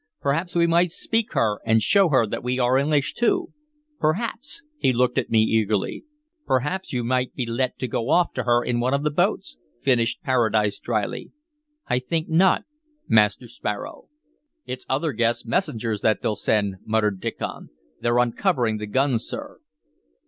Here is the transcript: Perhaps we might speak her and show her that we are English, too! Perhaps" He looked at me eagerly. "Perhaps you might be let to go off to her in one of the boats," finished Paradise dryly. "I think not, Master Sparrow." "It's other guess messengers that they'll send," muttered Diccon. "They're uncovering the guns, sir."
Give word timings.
Perhaps 0.19 0.55
we 0.55 0.65
might 0.65 0.89
speak 0.91 1.33
her 1.33 1.59
and 1.63 1.79
show 1.83 2.09
her 2.09 2.25
that 2.25 2.41
we 2.43 2.57
are 2.57 2.75
English, 2.75 3.13
too! 3.13 3.53
Perhaps" 3.99 4.63
He 4.79 4.91
looked 4.93 5.19
at 5.19 5.29
me 5.29 5.41
eagerly. 5.43 6.05
"Perhaps 6.47 6.91
you 6.91 7.03
might 7.03 7.35
be 7.35 7.45
let 7.45 7.77
to 7.77 7.87
go 7.87 8.09
off 8.09 8.33
to 8.33 8.45
her 8.45 8.63
in 8.63 8.79
one 8.79 8.95
of 8.95 9.03
the 9.03 9.11
boats," 9.11 9.57
finished 9.83 10.23
Paradise 10.23 10.79
dryly. 10.79 11.29
"I 11.85 11.99
think 11.99 12.27
not, 12.27 12.63
Master 13.07 13.47
Sparrow." 13.47 14.07
"It's 14.65 14.87
other 14.89 15.11
guess 15.13 15.45
messengers 15.45 16.01
that 16.01 16.23
they'll 16.23 16.35
send," 16.35 16.77
muttered 16.83 17.19
Diccon. 17.21 17.67
"They're 18.01 18.17
uncovering 18.17 18.77
the 18.77 18.87
guns, 18.87 19.25
sir." 19.27 19.59